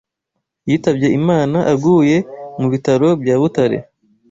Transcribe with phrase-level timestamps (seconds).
[0.67, 2.17] yitabye Imana aguye
[2.59, 3.77] mu Bitaro bya Butare